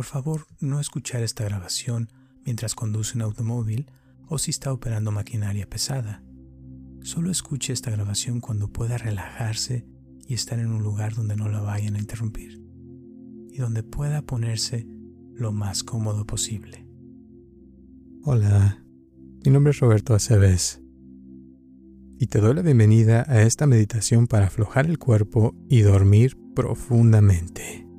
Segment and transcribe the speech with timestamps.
[0.00, 2.08] por favor no escuchar esta grabación
[2.46, 3.90] mientras conduce un automóvil
[4.28, 6.24] o si está operando maquinaria pesada.
[7.02, 9.84] Solo escuche esta grabación cuando pueda relajarse
[10.26, 12.64] y estar en un lugar donde no la vayan a interrumpir
[13.52, 14.86] y donde pueda ponerse
[15.34, 16.88] lo más cómodo posible.
[18.24, 18.82] Hola,
[19.44, 20.80] mi nombre es Roberto Aceves
[22.18, 27.89] y te doy la bienvenida a esta meditación para aflojar el cuerpo y dormir profundamente.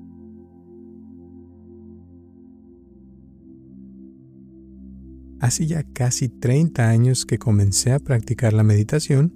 [5.41, 9.33] Hace ya casi 30 años que comencé a practicar la meditación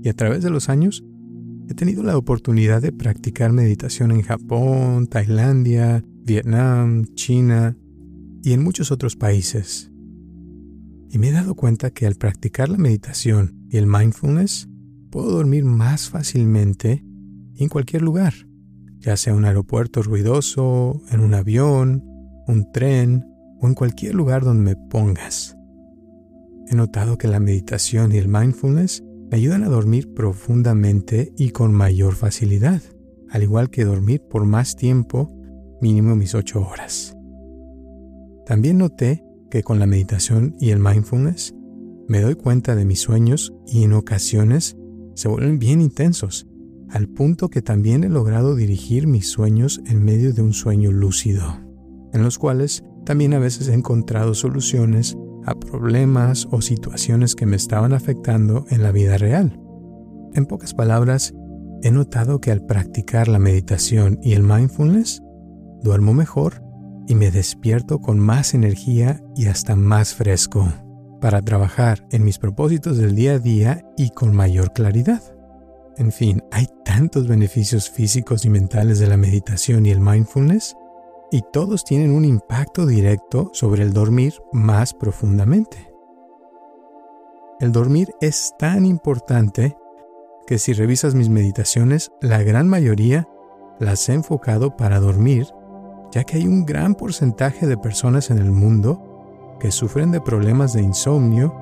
[0.00, 1.04] y a través de los años
[1.68, 7.76] he tenido la oportunidad de practicar meditación en Japón, Tailandia, Vietnam, China
[8.44, 9.90] y en muchos otros países.
[11.10, 14.68] Y me he dado cuenta que al practicar la meditación y el mindfulness,
[15.10, 17.04] puedo dormir más fácilmente
[17.56, 18.34] en cualquier lugar,
[19.00, 22.04] ya sea un aeropuerto ruidoso, en un avión,
[22.46, 23.24] un tren
[23.60, 25.56] o en cualquier lugar donde me pongas.
[26.66, 31.72] He notado que la meditación y el mindfulness me ayudan a dormir profundamente y con
[31.72, 32.82] mayor facilidad,
[33.30, 35.30] al igual que dormir por más tiempo,
[35.80, 37.16] mínimo mis 8 horas.
[38.46, 41.54] También noté que con la meditación y el mindfulness
[42.08, 44.76] me doy cuenta de mis sueños y en ocasiones
[45.14, 46.46] se vuelven bien intensos,
[46.88, 51.60] al punto que también he logrado dirigir mis sueños en medio de un sueño lúcido,
[52.12, 57.56] en los cuales también a veces he encontrado soluciones a problemas o situaciones que me
[57.56, 59.58] estaban afectando en la vida real.
[60.34, 61.32] En pocas palabras,
[61.82, 65.22] he notado que al practicar la meditación y el mindfulness,
[65.82, 66.62] duermo mejor
[67.06, 70.68] y me despierto con más energía y hasta más fresco
[71.18, 75.22] para trabajar en mis propósitos del día a día y con mayor claridad.
[75.96, 80.76] En fin, hay tantos beneficios físicos y mentales de la meditación y el mindfulness
[81.30, 85.92] y todos tienen un impacto directo sobre el dormir más profundamente.
[87.60, 89.76] El dormir es tan importante
[90.46, 93.28] que si revisas mis meditaciones, la gran mayoría
[93.78, 95.48] las he enfocado para dormir,
[96.12, 100.72] ya que hay un gran porcentaje de personas en el mundo que sufren de problemas
[100.72, 101.54] de insomnio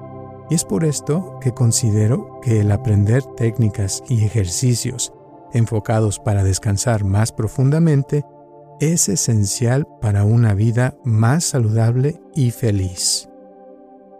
[0.48, 5.12] y es por esto que considero que el aprender técnicas y ejercicios
[5.52, 8.24] enfocados para descansar más profundamente
[8.80, 13.28] es esencial para una vida más saludable y feliz.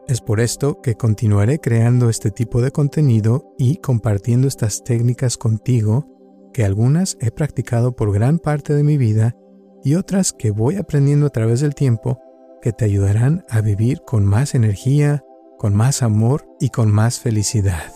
[0.08, 6.06] Es por esto que continuaré creando este tipo de contenido y compartiendo estas técnicas contigo,
[6.52, 9.36] que algunas he practicado por gran parte de mi vida
[9.82, 12.20] y otras que voy aprendiendo a través del tiempo
[12.62, 15.22] que te ayudarán a vivir con más energía,
[15.58, 17.92] con más amor y con más felicidad.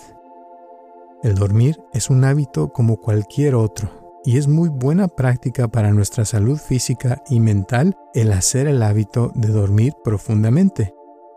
[1.22, 6.24] El dormir es un hábito como cualquier otro y es muy buena práctica para nuestra
[6.24, 10.94] salud física y mental el hacer el hábito de dormir profundamente.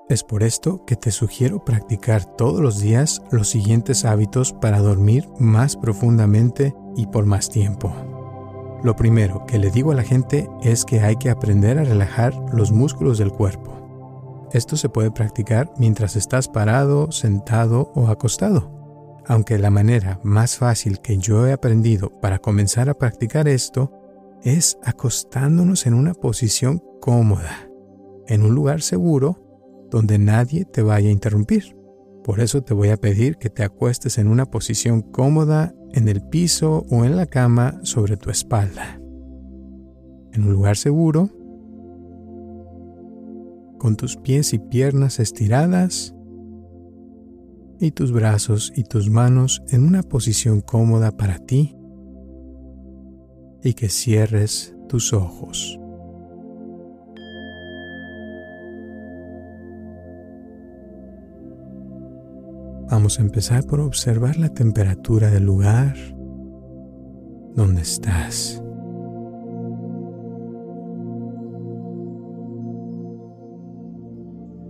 [0.10, 5.30] Es por esto que te sugiero practicar todos los días los siguientes hábitos para dormir
[5.40, 7.94] más profundamente y por más tiempo.
[8.84, 12.36] Lo primero que le digo a la gente es que hay que aprender a relajar
[12.52, 13.72] los músculos del cuerpo.
[14.52, 18.83] Esto se puede practicar mientras estás parado, sentado o acostado.
[19.26, 23.92] Aunque la manera más fácil que yo he aprendido para comenzar a practicar esto
[24.44, 27.70] es acostándonos en una posición cómoda,
[28.28, 29.40] en un lugar seguro
[29.90, 31.78] donde nadie te vaya a interrumpir.
[32.24, 36.22] Por eso te voy a pedir que te acuestes en una posición cómoda en el
[36.22, 39.00] piso o en la cama sobre tu espalda.
[40.32, 41.30] En un lugar seguro,
[43.78, 46.16] con tus pies y piernas estiradas
[47.84, 51.76] y tus brazos y tus manos en una posición cómoda para ti
[53.62, 55.78] y que cierres tus ojos.
[62.90, 65.98] Vamos a empezar por observar la temperatura del lugar
[67.54, 68.64] donde estás.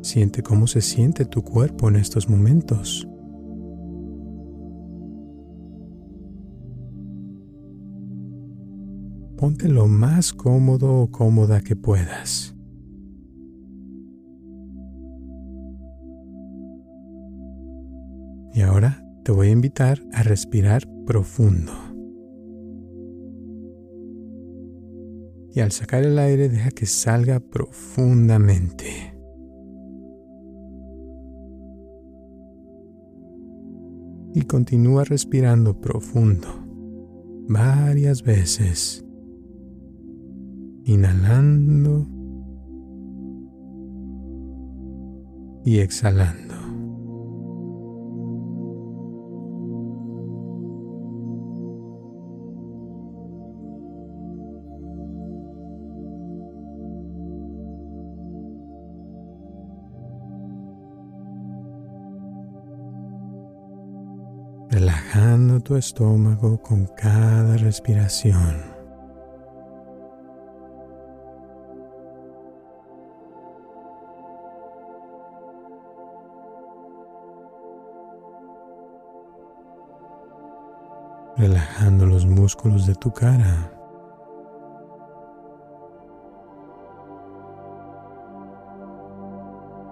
[0.02, 3.08] Siente cómo se siente tu cuerpo en estos momentos.
[9.38, 12.56] Ponte lo más cómodo o cómoda que puedas.
[18.54, 21.72] Y ahora te voy a invitar a respirar profundo.
[25.56, 29.14] Y al sacar el aire deja que salga profundamente.
[34.34, 36.48] y continúa respirando profundo
[37.48, 39.03] varias veces.
[40.86, 42.08] Inhalando
[45.66, 46.54] y exhalando.
[64.74, 68.73] relajando tu estómago con cada respiración.
[81.38, 83.72] Relajando los músculos de tu cara.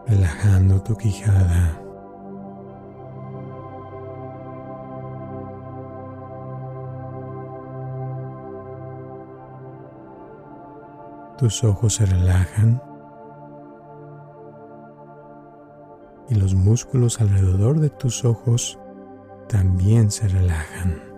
[0.07, 1.77] Relajando tu quijada.
[11.37, 12.79] Tus ojos se relajan
[16.29, 18.77] y los músculos alrededor de tus ojos
[19.49, 21.10] también se relajan.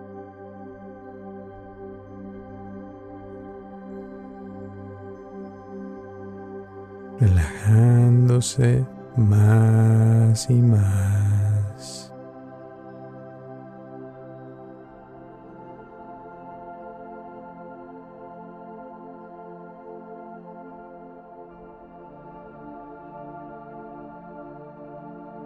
[9.15, 12.09] Más y más.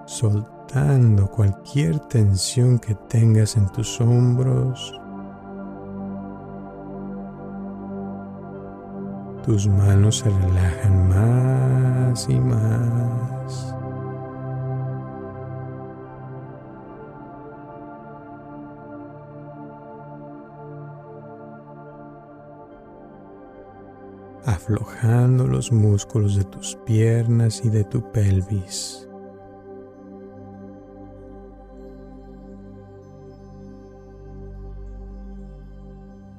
[0.06, 4.94] soltando cualquier tensión que tengas en tus hombros,
[9.48, 11.57] Tus manos se relajan más
[12.30, 13.74] y más.
[24.46, 29.08] aflojando los músculos de tus piernas y de tu pelvis.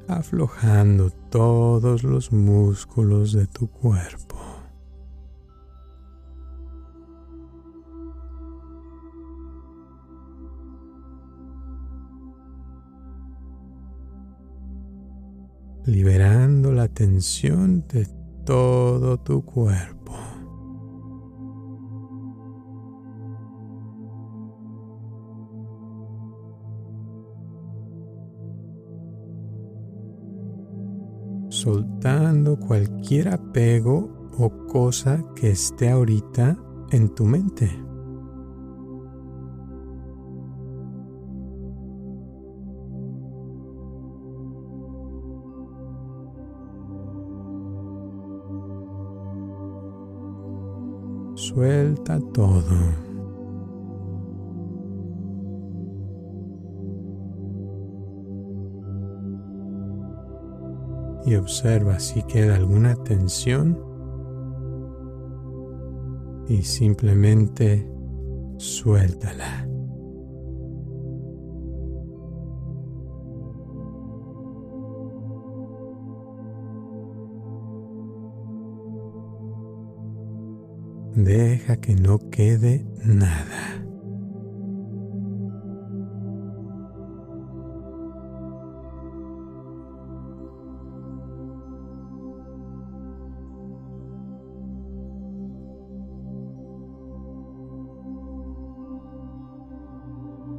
[0.08, 4.37] aflojando todos los músculos de tu cuerpo.
[17.88, 18.06] De
[18.44, 19.98] todo tu cuerpo.
[31.50, 36.56] soltando cualquier apego o cosa que esté ahorita
[36.92, 37.87] en tu mente.
[51.58, 52.62] Suelta todo.
[61.26, 63.76] y observa si queda alguna tensión
[66.48, 67.90] y simplemente
[68.58, 69.67] suéltala.
[81.18, 83.84] Deja que no quede nada.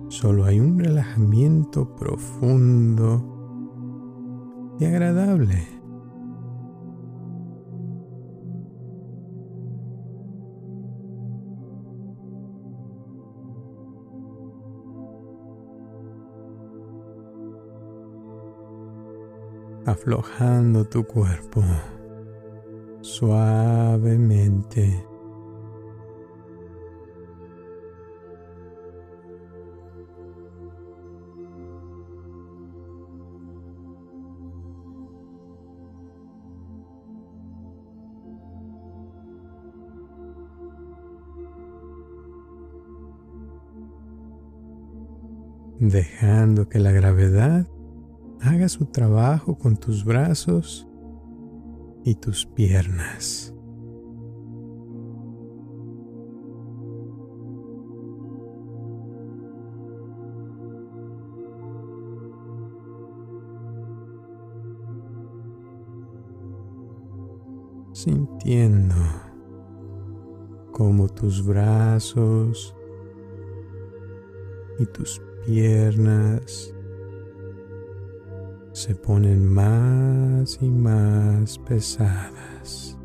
[0.09, 3.23] Solo hay un relajamiento profundo
[4.77, 5.78] y agradable.
[19.99, 21.61] Aflojando tu cuerpo
[23.01, 24.29] suavemente.
[45.79, 47.18] dejando que la gravedad
[48.69, 50.87] su trabajo con tus brazos
[52.03, 53.53] y tus piernas.
[67.91, 68.95] sintiendo
[70.71, 72.73] como tus brazos
[74.79, 76.73] y tus piernas
[78.89, 82.97] se ponen más y más pesadas.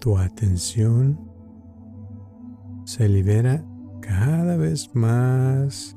[0.00, 1.18] tu atención
[2.84, 3.64] se libera
[4.94, 5.96] más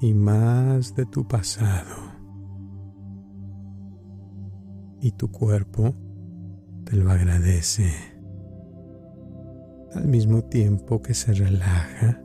[0.00, 1.96] y más de tu pasado.
[5.00, 5.94] Y tu cuerpo
[6.84, 7.90] te lo agradece.
[9.94, 12.22] Al mismo tiempo que se relaja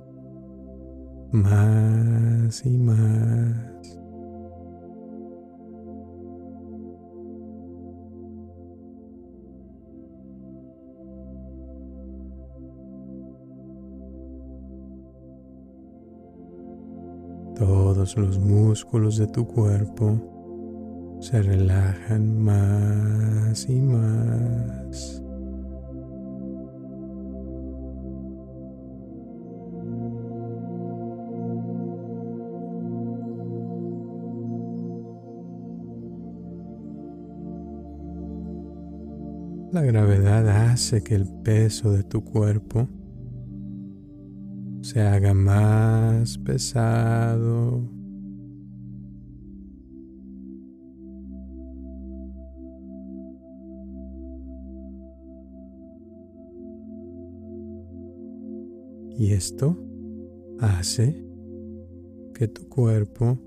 [1.31, 3.74] más y más.
[18.15, 25.21] Los músculos de tu cuerpo se relajan más y más.
[39.73, 42.87] La gravedad hace que el peso de tu cuerpo
[44.79, 47.94] se haga más pesado.
[59.17, 59.77] Y esto
[60.59, 61.25] hace
[62.33, 63.37] que tu cuerpo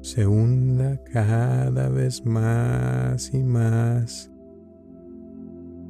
[0.00, 4.30] se hunda cada vez más y más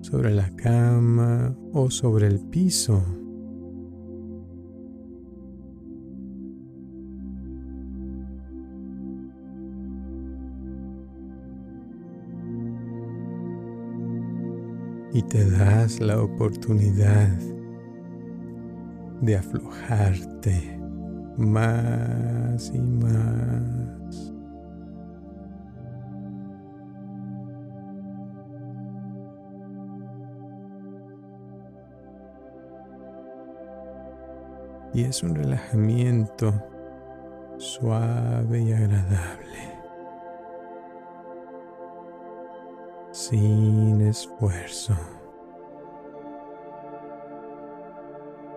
[0.01, 3.03] sobre la cama o sobre el piso.
[15.15, 17.39] y te das la oportunidad
[19.23, 20.79] de aflojarte
[21.39, 24.33] más y más.
[34.95, 36.53] Y es un relajamiento
[37.57, 39.73] suave y agradable.
[43.13, 44.97] sin esfuerzo.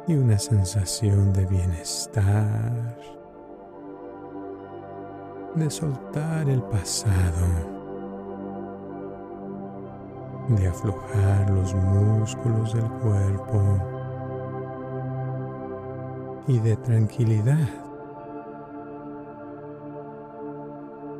[0.07, 2.97] Y una sensación de bienestar,
[5.55, 7.47] de soltar el pasado,
[10.50, 13.79] de aflojar los músculos del cuerpo
[16.47, 17.69] y de tranquilidad,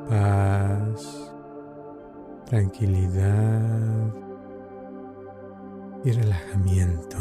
[0.08, 1.26] paz
[2.46, 4.14] tranquilidad
[6.04, 7.18] y relajamiento.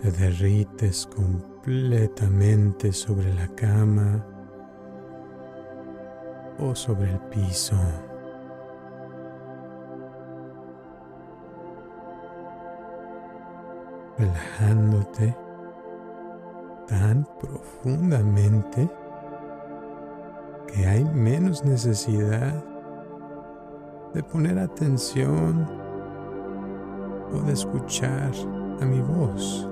[0.00, 4.24] Te derrites completamente sobre la cama
[6.58, 7.76] o sobre el piso.
[14.18, 15.36] relajándote
[16.88, 18.90] tan profundamente
[20.66, 22.64] que hay menos necesidad
[24.12, 25.66] de poner atención
[27.32, 28.32] o de escuchar
[28.80, 29.67] a mi voz.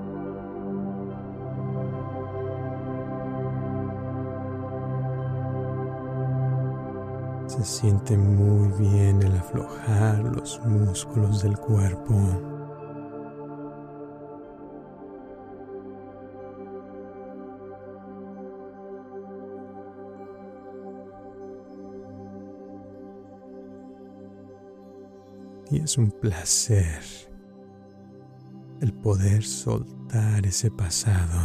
[7.47, 12.15] Se siente muy bien el aflojar los músculos del cuerpo.
[25.71, 27.01] Y es un placer
[28.81, 31.41] el poder soltar ese pasado.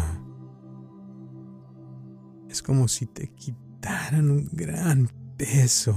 [2.50, 5.08] Es como si te quitaran un gran
[5.42, 5.96] peso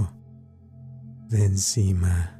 [1.28, 2.38] de encima.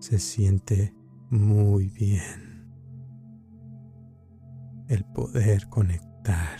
[0.00, 0.94] Se siente
[1.30, 2.68] muy bien
[4.88, 6.58] el poder conectar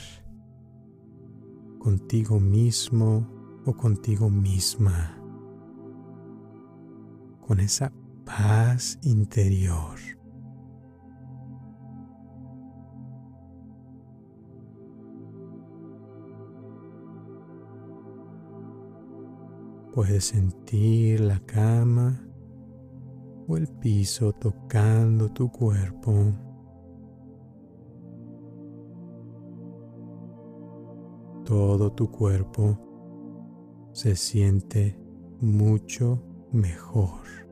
[1.78, 3.28] contigo mismo
[3.66, 5.14] o contigo misma,
[7.46, 7.92] con esa
[8.24, 10.19] paz interior.
[19.92, 22.24] Puedes sentir la cama
[23.48, 26.12] o el piso tocando tu cuerpo.
[31.44, 32.78] Todo tu cuerpo
[33.92, 34.96] se siente
[35.40, 37.49] mucho mejor.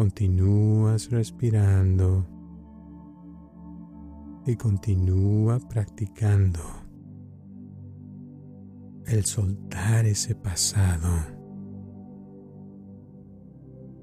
[0.00, 2.26] Continúas respirando
[4.46, 6.60] y continúa practicando
[9.04, 11.06] el soltar ese pasado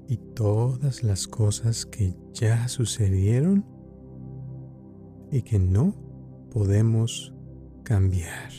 [0.06, 3.66] y todas las cosas que ya sucedieron
[5.32, 5.96] y que no
[6.52, 7.34] podemos
[7.82, 8.52] cambiar.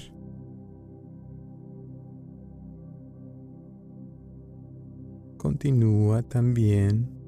[5.38, 7.19] Continúa también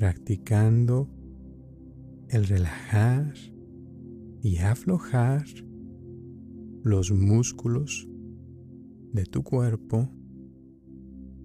[0.00, 1.10] practicando
[2.30, 3.34] el relajar
[4.40, 5.44] y aflojar
[6.82, 8.08] los músculos
[9.12, 10.08] de tu cuerpo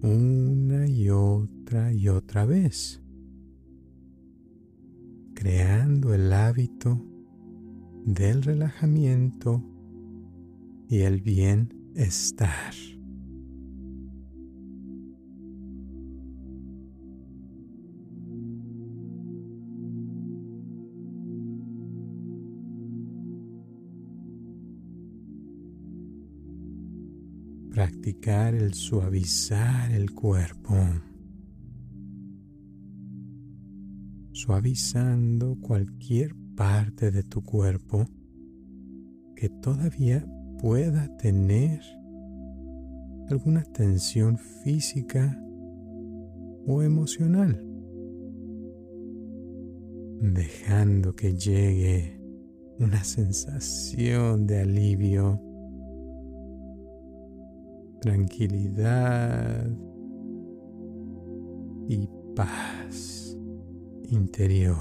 [0.00, 3.02] una y otra y otra vez,
[5.34, 7.04] creando el hábito
[8.06, 9.62] del relajamiento
[10.88, 12.72] y el bienestar.
[28.08, 30.76] El suavizar el cuerpo,
[34.30, 38.06] suavizando cualquier parte de tu cuerpo
[39.34, 40.24] que todavía
[40.60, 41.80] pueda tener
[43.28, 45.36] alguna tensión física
[46.64, 47.60] o emocional,
[50.20, 52.20] dejando que llegue
[52.78, 55.45] una sensación de alivio
[58.06, 59.68] tranquilidad
[61.88, 63.36] y paz
[64.10, 64.76] interior.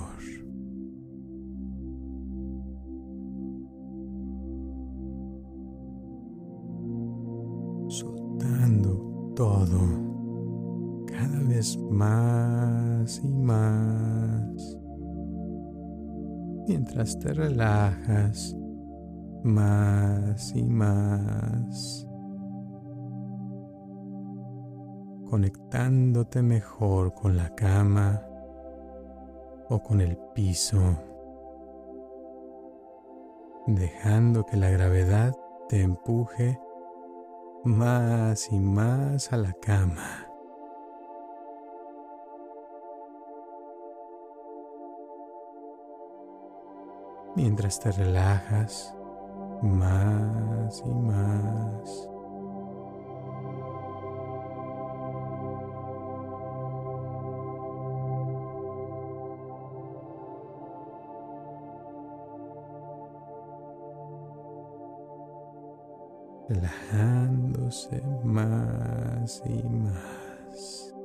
[7.88, 14.78] Soltando todo cada vez más y más.
[16.68, 18.56] Mientras te relajas
[19.44, 22.05] más y más.
[25.30, 28.22] Conectándote mejor con la cama
[29.70, 30.80] o con el piso,
[33.68, 35.34] dejando que la gravedad
[35.68, 36.60] te empuje
[37.64, 40.28] más y más a la cama.
[47.36, 48.96] Mientras te relajas
[49.62, 52.15] más y más.
[66.66, 70.96] Relajándose más y más.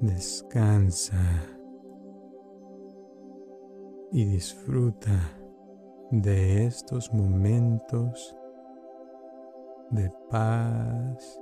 [0.00, 1.20] Descansa
[4.12, 5.20] y disfruta
[6.10, 8.34] de estos momentos
[9.90, 11.38] de paz,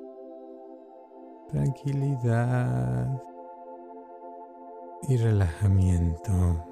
[1.51, 3.23] tranquilidad
[5.09, 6.68] y relajamiento.